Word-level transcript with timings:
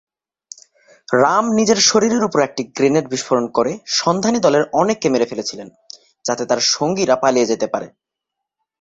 রাম 1.13 1.45
নিজের 1.53 1.79
শরীরের 1.81 2.23
উপর 2.23 2.39
একটি 2.41 2.61
গ্রেনেড 2.75 3.05
বিস্ফোরণ 3.09 3.45
করে 3.47 3.71
সন্ধানী 3.99 4.39
দলের 4.39 4.63
অনেককে 4.73 5.07
মেরে 5.09 5.29
ফেলেছিলেন, 5.29 5.67
যাতে 6.25 6.43
তাঁর 6.45 6.61
সঙ্গীরা 6.73 7.15
পালিয়ে 7.15 7.49
যেতে 7.51 7.67
পারেন। 7.67 7.91